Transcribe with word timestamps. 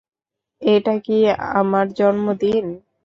এটা 0.61 0.93
কি 1.05 1.17
আমার 1.59 1.85
জন্মদিন? 1.97 2.65